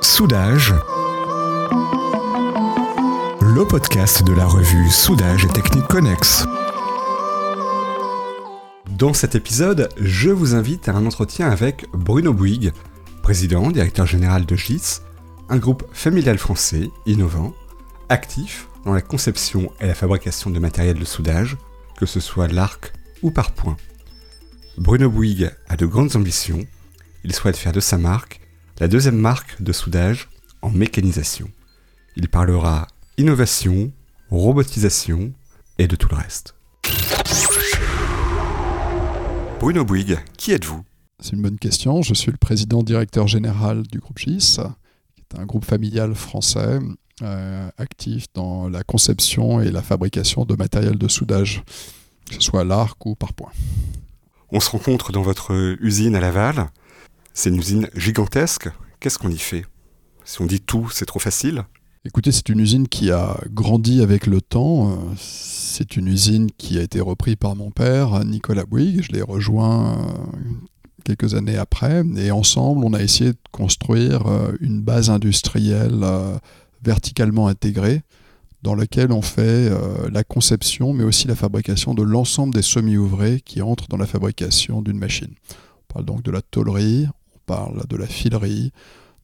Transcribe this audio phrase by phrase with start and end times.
[0.00, 0.74] Soudage,
[3.40, 6.46] le podcast de la revue Soudage et Technique Connexe.
[8.90, 12.72] Dans cet épisode, je vous invite à un entretien avec Bruno Bouygues,
[13.22, 15.00] président, directeur général de GIS,
[15.48, 17.52] un groupe familial français, innovant,
[18.08, 21.56] actif dans la conception et la fabrication de matériel de soudage,
[21.98, 22.92] que ce soit l'arc
[23.22, 23.76] ou par point.
[24.76, 26.66] Bruno Bouygues a de grandes ambitions,
[27.22, 28.40] il souhaite faire de sa marque
[28.80, 30.28] la deuxième marque de soudage
[30.62, 31.48] en mécanisation.
[32.16, 33.92] Il parlera innovation,
[34.30, 35.32] robotisation
[35.78, 36.56] et de tout le reste.
[39.60, 40.82] Bruno Bouygues, qui êtes-vous?
[41.20, 42.02] C'est une bonne question.
[42.02, 44.58] Je suis le président directeur général du groupe GIS,
[45.14, 46.80] qui est un groupe familial français
[47.22, 51.62] euh, actif dans la conception et la fabrication de matériel de soudage,
[52.28, 53.52] que ce soit l'arc ou par point.
[54.56, 56.68] On se rencontre dans votre usine à Laval.
[57.32, 58.68] C'est une usine gigantesque.
[59.00, 59.66] Qu'est-ce qu'on y fait?
[60.24, 61.64] Si on dit tout, c'est trop facile.
[62.04, 64.96] Écoutez, c'est une usine qui a grandi avec le temps.
[65.16, 69.02] C'est une usine qui a été reprise par mon père, Nicolas Bouygues.
[69.02, 70.12] Je l'ai rejoint euh,
[71.02, 72.04] quelques années après.
[72.16, 76.38] Et ensemble, on a essayé de construire euh, une base industrielle euh,
[76.80, 78.02] verticalement intégrée
[78.64, 79.70] dans laquelle on fait
[80.10, 84.82] la conception, mais aussi la fabrication de l'ensemble des semi-ouvrés qui entrent dans la fabrication
[84.82, 85.34] d'une machine.
[85.90, 87.06] On parle donc de la tôlerie,
[87.46, 88.72] parle de la filerie,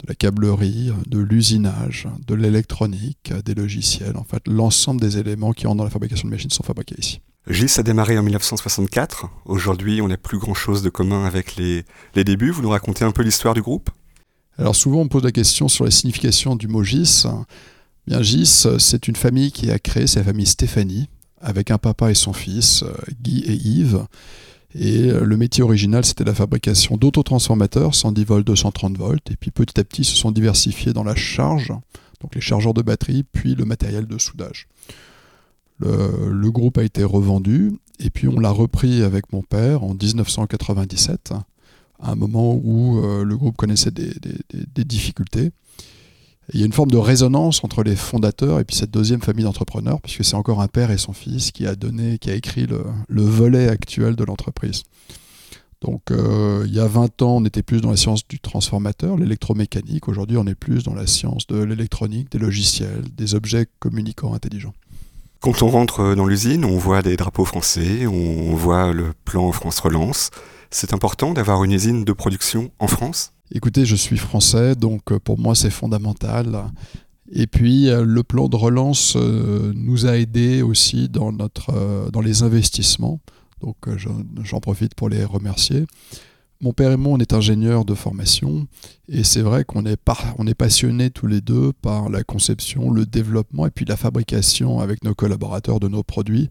[0.01, 4.17] de la câblerie, de l'usinage, de l'électronique, des logiciels.
[4.17, 7.21] En fait, l'ensemble des éléments qui rentrent dans la fabrication de machines sont fabriqués ici.
[7.49, 9.27] GIS a démarré en 1964.
[9.47, 12.51] Aujourd'hui, on n'a plus grand-chose de commun avec les, les, débuts.
[12.51, 13.91] Vous nous racontez un peu l'histoire du groupe?
[14.59, 17.27] Alors souvent, on me pose la question sur la signification du mot GIS.
[18.11, 21.09] GIS, c'est une famille qui a créé, la famille Stéphanie,
[21.41, 22.85] avec un papa et son fils,
[23.23, 24.05] Guy et Yves.
[24.75, 29.31] Et euh, le métier original, c'était la fabrication d'autotransformateurs, 110 volts, 230 volts.
[29.31, 31.73] Et puis petit à petit, ils se sont diversifiés dans la charge,
[32.21, 34.69] donc les chargeurs de batterie, puis le matériel de soudage.
[35.81, 41.33] Le, groupe a été revendu, et puis on l'a repris avec mon père en 1997,
[42.03, 45.53] à un moment où euh, le groupe connaissait des difficultés
[46.53, 49.45] il y a une forme de résonance entre les fondateurs et puis cette deuxième famille
[49.45, 52.67] d'entrepreneurs, puisque c'est encore un père et son fils qui a donné, qui a écrit
[52.67, 54.83] le, volet actuel de l'entreprise.
[55.81, 59.17] Donc euh, il y a 20 ans, on était plus dans la science du transformateur,
[59.17, 60.09] l'électromécanique.
[60.09, 64.75] Aujourd'hui, on est plus dans la science de l'électronique, des logiciels, des objets communicants intelligents.
[65.41, 69.81] Quand on rentre dans l'usine, on voit des drapeaux français, on voit le plan France
[69.81, 70.31] Relance.
[70.71, 73.33] C'est important d'avoir une usine de production en France?
[73.53, 76.71] Écoutez, je suis français, donc euh, pour moi c'est fondamental.
[77.33, 82.21] Et puis euh, le plan de relance euh, nous a aidés aussi dans, notre, dans
[82.21, 83.19] les investissements.
[83.61, 83.77] Donc
[84.43, 85.85] j'en profite pour les remercier.
[86.61, 88.69] Mon père et moi, on est ingénieurs de formation
[89.09, 89.99] et c'est vrai qu'on est,
[90.39, 94.79] on est passionnés tous les deux par la conception, le développement et puis la fabrication
[94.79, 96.51] avec nos collaborateurs de nos produits.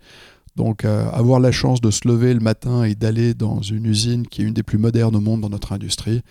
[0.55, 4.41] Donc avoir la chance de se lever le matin et d'aller dans une usine qui
[4.41, 6.21] est une des plus modernes au monde dans notre industrie,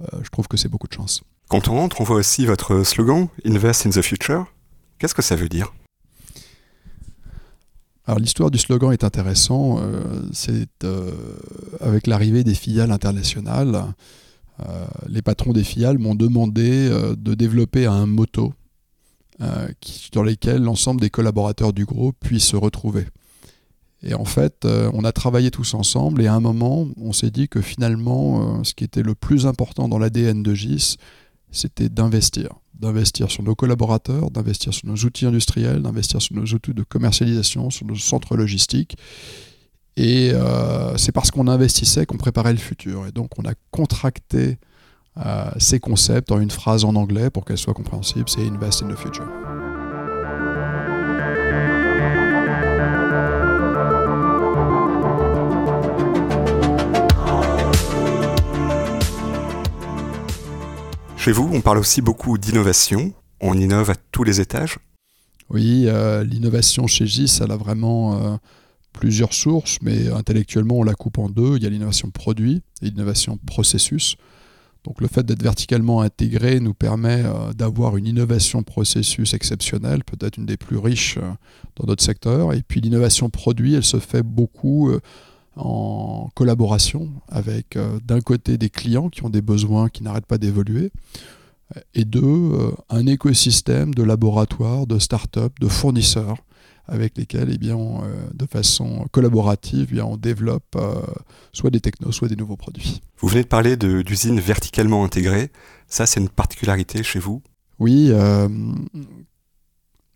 [0.00, 1.22] je trouve que c'est beaucoup de chance.
[1.48, 4.46] Quand on rentre, on voit aussi votre slogan Invest in the Future.
[4.98, 5.72] Qu'est-ce que ça veut dire?
[8.06, 9.78] Alors l'histoire du slogan est intéressant.
[9.78, 10.02] Euh,
[10.32, 11.10] c'est euh,
[11.80, 13.94] avec l'arrivée des filiales internationales,
[15.08, 18.54] les patrons des filiales m'ont demandé de développer un motto
[19.40, 23.04] dans lequel l'ensemble des collaborateurs du groupe puissent se retrouver.
[24.04, 27.30] Et en fait, euh, on a travaillé tous ensemble et à un moment, on s'est
[27.30, 30.96] dit que finalement, euh, ce qui était le plus important dans l'ADN de GIS,
[31.50, 32.50] c'était d'investir.
[32.74, 37.70] D'investir sur nos collaborateurs, d'investir sur nos outils industriels, d'investir sur nos outils de commercialisation,
[37.70, 38.98] sur nos centres logistiques.
[39.96, 43.06] Et euh, c'est parce qu'on investissait qu'on préparait le futur.
[43.06, 44.58] Et donc on a contracté
[45.58, 48.96] ces concepts en une phrase en anglais pour qu'elle soit compréhensible, c'est Invest in the
[48.96, 49.28] Future.
[61.24, 63.14] Chez vous, on parle aussi beaucoup d'innovation.
[63.40, 64.78] On innove à tous les étages.
[65.48, 68.36] Oui, euh, l'innovation chez GIS, elle a vraiment euh,
[68.92, 71.56] plusieurs sources, mais intellectuellement, on la coupe en deux.
[71.56, 74.16] Il y a l'innovation produit et l'innovation processus.
[74.84, 80.36] Donc le fait d'être verticalement intégré nous permet euh, d'avoir une innovation processus exceptionnelle, peut-être
[80.36, 81.18] une des plus riches
[81.76, 82.52] dans notre secteur.
[82.52, 84.92] Et puis l'innovation produit, elle se fait beaucoup
[85.56, 90.38] en collaboration avec euh, d'un côté des clients qui ont des besoins qui n'arrêtent pas
[90.38, 90.90] d'évoluer,
[91.94, 96.38] et deux, euh, un écosystème de laboratoires, de start-up, de fournisseurs,
[96.86, 97.78] avec lesquels, eh bien,
[98.34, 100.76] de façon collaborative, eh bien, on développe
[101.54, 103.00] soit des technos, soit des nouveaux produits.
[103.16, 105.50] Vous venez de parler d'usines verticalement intégrées.
[105.86, 107.42] Ça, c'est une particularité chez vous?
[107.78, 108.12] Oui.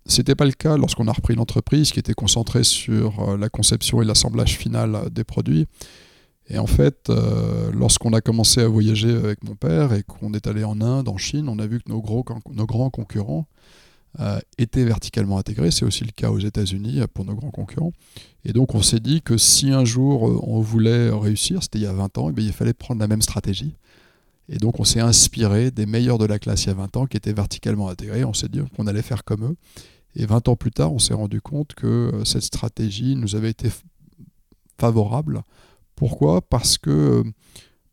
[0.09, 4.05] C'était pas le cas lorsqu'on a repris l'entreprise qui était concentrée sur la conception et
[4.05, 5.67] l'assemblage final des produits.
[6.51, 10.47] Et en fait, euh, lorsqu'on a commencé à voyager avec mon père et qu'on est
[10.47, 13.47] allé en Inde, en Chine, on a vu que nos, gros, nos grands concurrents
[14.21, 15.71] euh, étaient verticalement intégrés.
[15.71, 17.93] C'est aussi le cas aux États-Unis euh, pour nos grands concurrents.
[18.47, 21.87] Et donc on s'est dit que si un jour on voulait réussir, c'était il y
[21.87, 23.75] a 20 ans, eh il fallait prendre la même stratégie.
[24.49, 27.07] Et donc on s'est inspiré des meilleurs de la classe il y a 20 ans
[27.07, 28.25] qui étaient verticalement intégrés.
[28.25, 29.57] On s'est dit qu'on allait faire comme eux.
[30.19, 33.71] Et 20 ans plus tard, on s'est rendu compte que cette stratégie nous avait été
[34.79, 35.43] favorable.
[35.97, 36.41] Pourquoi?
[36.43, 37.23] Parce que euh,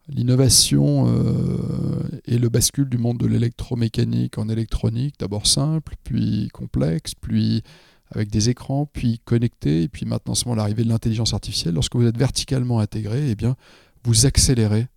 [0.07, 7.13] l'innovation euh, et le bascule du monde de l'électromécanique en électronique, d'abord simple, puis complexe,
[7.15, 7.63] puis
[8.11, 12.17] avec des écrans, puis connecté, et puis maintenant l'arrivée de l'intelligence artificielle, lorsque vous êtes
[12.17, 13.55] verticalement intégré, eh bien,
[14.03, 14.87] vous accélérez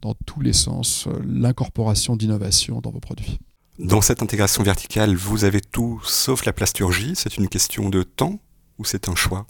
[0.00, 3.38] dans tous les sens euh, l'incorporation d'innovation dans vos produits.
[3.78, 7.12] Dans cette intégration verticale, vous avez tout sauf la plasturgie.
[7.14, 8.40] C'est une question de temps
[8.78, 9.46] ou c'est un choix?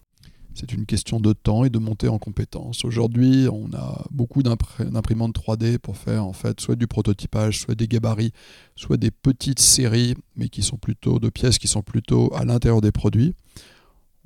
[0.54, 2.84] C'est une question de temps et de monter en compétences.
[2.84, 7.86] Aujourd'hui, on a beaucoup d'imprimantes 3D pour faire en fait soit du prototypage, soit des
[7.86, 8.32] gabarits,
[8.74, 12.80] soit des petites séries, mais qui sont plutôt de pièces qui sont plutôt à l'intérieur
[12.80, 13.34] des produits.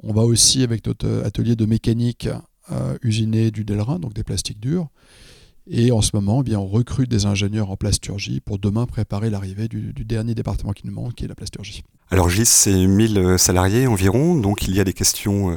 [0.02, 2.29] On va aussi avec notre atelier de mécanique
[2.70, 4.88] euh, usiner du Delrin, donc des plastiques durs.
[5.67, 9.31] Et en ce moment, eh bien, on recrute des ingénieurs en plasturgie pour demain préparer
[9.31, 11.83] l'arrivée du, du, dernier département qui nous manque, qui est la plasturgie.
[12.11, 15.57] Alors GIS, c'est 1000 salariés environ, donc il y a des questions euh,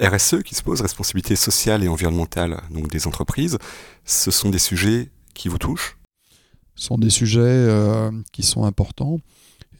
[0.00, 3.58] RSE qui se pose, responsabilité sociale et environnementale donc des entreprises,
[4.04, 5.98] ce sont des sujets qui vous touchent?
[6.74, 9.18] Ce sont des sujets euh, qui sont importants.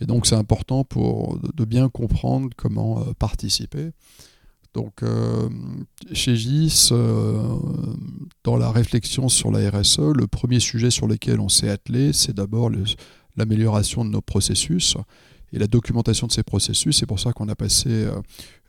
[0.01, 3.91] Et donc c'est important pour de bien comprendre comment euh, participer.
[4.75, 5.49] Donc euh,
[6.13, 6.91] chez GIS,
[8.43, 12.35] dans la réflexion sur la RSE, le premier sujet sur lequel on s'est attelé, c'est
[12.35, 12.71] d'abord
[13.37, 14.97] l'amélioration de nos processus
[15.55, 16.99] et la documentation de ces processus.
[16.99, 18.21] C'est pour ça qu'on a passé euh,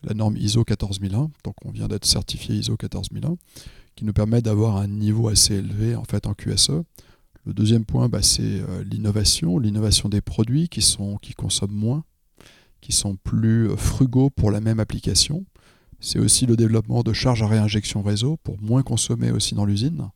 [0.04, 3.36] la norme ISO 14001, donc on vient d'être certifié ISO 14001,
[3.96, 6.84] qui nous permet d'avoir un niveau assez élevé en fait en QSE.
[7.46, 12.04] Le deuxième point, bah, c'est euh, l'innovation, l'innovation des produits qui, sont, qui consomment moins,
[12.82, 15.44] qui sont plus euh, frugaux pour la même application.
[16.06, 20.12] C'est aussi le développement de charges à réinjection réseau pour moins consommer aussi dans l'usine.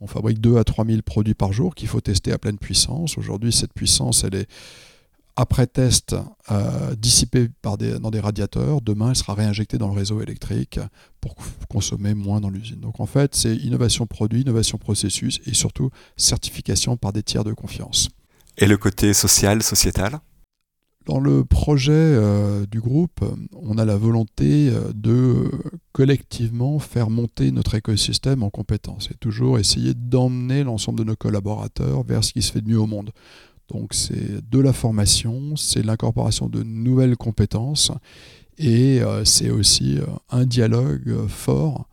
[0.00, 3.18] On fabrique 2 à 3 000 produits par jour qu'il faut tester à pleine puissance.
[3.18, 4.48] Aujourd'hui, cette puissance, elle est
[5.34, 6.14] après test
[6.52, 10.78] euh, dissipé par des, dans des radiateurs, demain elle sera réinjectée dans le réseau électrique
[11.20, 11.34] pour
[11.68, 12.78] consommer moins dans l'usine.
[12.78, 17.52] Donc en fait, c'est innovation produit, innovation processus et surtout certification par des tiers de
[17.52, 18.10] confiance.
[18.58, 20.20] Et le côté social, sociétal?
[21.06, 23.24] Dans le projet euh, du groupe,
[23.54, 25.52] on a la volonté euh, de
[25.92, 32.02] collectivement faire monter notre écosystème en compétences et toujours essayer d'emmener l'ensemble de nos collaborateurs
[32.02, 33.12] vers ce qui se fait de mieux au monde.
[33.68, 37.92] Donc c'est de la formation, c'est l'incorporation de nouvelles compétences
[38.58, 39.98] et euh, c'est aussi
[40.30, 41.88] un dialogue fort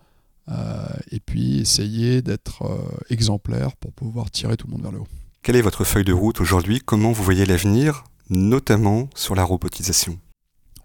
[1.12, 2.64] et puis essayer d'être
[3.10, 5.08] exemplaire pour pouvoir tirer tout le monde vers le haut.
[5.42, 6.82] Quelle est votre feuille de route aujourd'hui?
[6.84, 8.04] Comment vous voyez l'avenir,
[8.34, 10.20] notamment sur la robotisation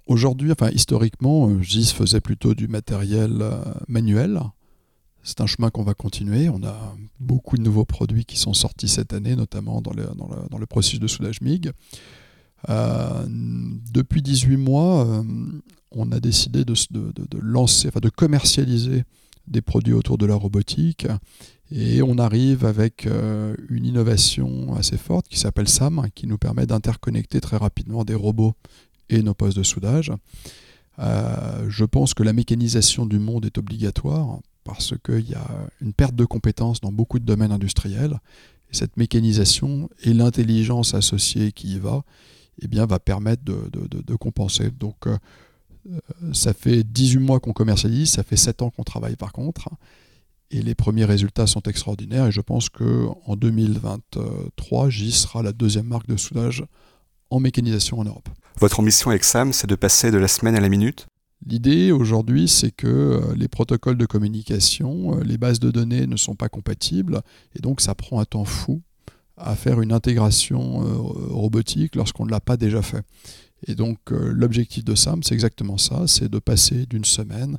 [0.07, 3.45] Aujourd'hui, enfin historiquement, GIS faisait plutôt du matériel
[3.89, 4.41] manuel,
[5.29, 6.49] c'est un chemin qu'on va continuer.
[6.49, 11.01] On a beaucoup de nouveaux produits qui sont sortis cette année, notamment dans le, processus
[11.01, 11.71] de soudage MIG.
[12.71, 15.23] Euh, depuis 18 mois, euh,
[15.93, 16.75] on a décidé de,
[17.39, 19.05] lancer, de commercialiser
[19.47, 21.07] des produits autour de la robotique.
[21.71, 26.67] Et on arrive avec euh, une innovation assez forte qui s'appelle SAM, qui nous permet
[26.67, 28.55] d'interconnecter très rapidement des robots
[29.11, 30.13] et nos postes de soudage.
[30.99, 35.49] je pense que la mécanisation du monde est obligatoire parce qu'il y a
[35.81, 38.21] une perte de compétences dans beaucoup de domaines industriels.
[38.71, 42.03] Et cette mécanisation et l'intelligence associée qui y va,
[42.61, 44.71] eh bien, va permettre de, compenser.
[44.71, 45.17] Donc, euh,
[46.35, 49.71] ça fait 18 mois qu'on commercialise, ça fait 7 ans qu'on travaille par contre.
[50.51, 52.27] Et les premiers résultats sont extraordinaires.
[52.27, 56.65] Et je pense qu'en 2023, J sera la deuxième marque de soudage
[57.31, 58.29] en mécanisation en Europe.
[58.59, 61.07] Votre ambition avec SAM, c'est de passer de la semaine à la minute?
[61.47, 66.17] L'idée aujourd'hui, c'est que euh, les protocoles de communication, euh, les bases de données ne
[66.17, 67.21] sont pas compatibles,
[67.55, 68.83] et donc ça prend un temps fou
[69.37, 70.97] à faire une intégration euh,
[71.33, 73.03] robotique lorsqu'on ne l'a pas déjà fait.
[73.67, 77.59] Et donc l'objectif de SAM, c'est exactement ça, c'est de passer d'une semaine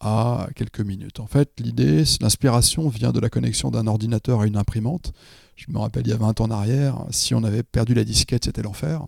[0.00, 1.20] à quelques minutes.
[1.20, 5.12] En fait, l'idée, l'inspiration vient de la connexion d'un ordinateur à une imprimante.
[5.56, 8.04] Je me rappelle il y a 20 ans en arrière, si on avait perdu la
[8.04, 9.06] disquette, c'était l'enfer.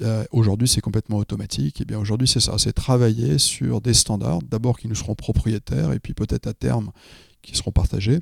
[0.00, 1.80] eh aujourd'hui, c'est complètement automatique.
[1.80, 5.16] Et eh bien aujourd'hui, c'est ça, c'est travailler sur des standards, d'abord qui nous seront
[5.16, 6.92] propriétaires, et puis peut-être à terme
[7.42, 8.20] qui seront partagés,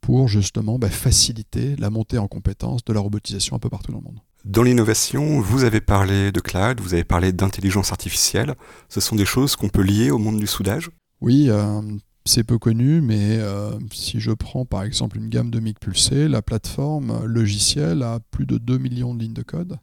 [0.00, 3.98] pour justement bah, faciliter la montée en compétences de la robotisation un peu partout dans
[3.98, 4.20] le monde.
[4.44, 8.54] Dans l'innovation, vous avez parlé de cloud, vous avez parlé d'intelligence artificielle.
[8.90, 10.90] Ce sont des choses qu'on peut lier au monde du soudage?
[11.22, 11.80] Oui, euh,
[12.26, 16.28] c'est peu connu, mais euh, si je prends par exemple une gamme de MIG pulsé,
[16.28, 19.78] la plateforme logicielle a plus de 2 millions de lignes de code.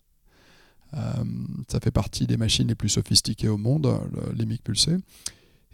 [0.94, 1.00] Euh,
[1.68, 4.00] ça fait partie des machines les plus sophistiquées au monde,
[4.36, 4.98] les MIG pulsés.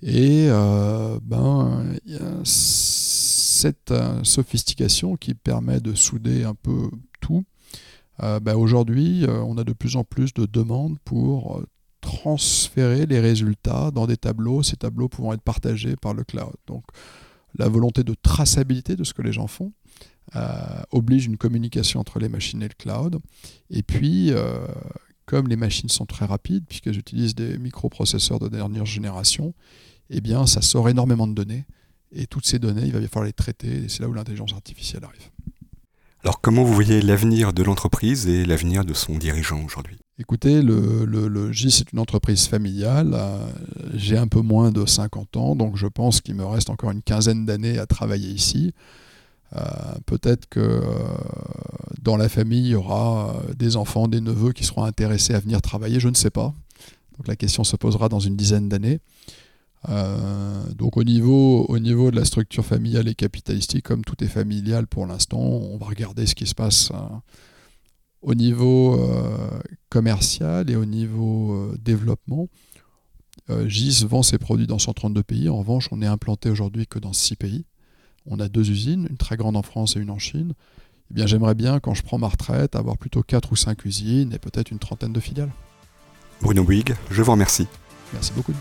[0.02, 6.90] Et ben, y a cette sophistication qui permet de souder un peu
[7.20, 7.44] tout
[8.20, 11.66] bah, aujourd'hui, euh, on a de plus en plus de demandes pour euh,
[12.02, 16.56] transférer les résultats dans des tableaux, ces tableaux pouvant être partagés par le cloud.
[16.68, 16.84] Donc
[17.58, 19.74] la volonté de traçabilité de ce que les gens font
[20.92, 23.18] oblige une communication entre les machines et le cloud.
[23.70, 24.34] Et puis,
[25.26, 29.54] comme les machines sont très rapides, puisque j'utilise des microprocesseurs de dernière génération,
[30.10, 31.66] eh bien, ça sort énormément de données.
[32.12, 35.06] Et toutes ces données, il va falloir les traiter, et c'est là où l'intelligence artificielle
[35.06, 35.30] arrive.
[36.28, 39.98] Alors comment vous voyez l'avenir de l'entreprise et l'avenir de son dirigeant aujourd'hui?
[40.20, 43.14] Écoutez, le, le, GIS est une entreprise familiale.
[43.14, 43.38] Euh,
[43.94, 47.02] j'ai un peu moins de 50 ans, donc je pense qu'il me reste encore une
[47.02, 48.74] quinzaine d'années à travailler ici.
[49.56, 49.62] Euh,
[50.06, 50.82] peut-être que euh,
[52.02, 55.62] dans la famille, il y aura des enfants, des neveux qui seront intéressés à venir
[55.62, 56.54] travailler, je ne sais pas.
[57.18, 59.00] Donc la question se posera dans une dizaine d'années.
[59.90, 64.28] Euh, donc au niveau, au niveau de la structure familiale et capitalistique, comme tout est
[64.28, 66.98] familial pour l'instant, on va regarder ce qui se passe euh,
[68.22, 72.48] au niveau euh, commercial et au niveau développement.
[73.66, 75.48] GIS vend ses produits dans 132 pays.
[75.48, 77.66] En revanche, on est implanté aujourd'hui que dans 6 pays.
[78.26, 80.54] On a deux usines, une très grande en France et une en Chine.
[81.12, 84.34] Eh bien, j'aimerais bien, quand je prends ma retraite, avoir plutôt 4 ou 5 usines
[84.34, 85.54] et peut-être une trentaine de filiales.
[86.42, 87.68] Bruno Bouygues, je vous remercie.
[88.12, 88.54] Merci beaucoup.